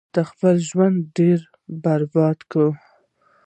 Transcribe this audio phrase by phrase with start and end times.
[0.13, 1.39] تا خپل ژوند ډیر
[1.83, 2.69] برباد کړو